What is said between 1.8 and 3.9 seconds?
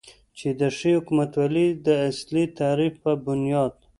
داصلي تعریف په بنیاد